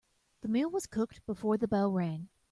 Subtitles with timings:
[0.41, 2.29] The meal was cooked before the bell rang.